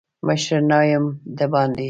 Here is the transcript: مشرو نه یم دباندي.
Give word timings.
مشرو 0.27 0.59
نه 0.69 0.79
یم 0.91 1.05
دباندي. 1.37 1.79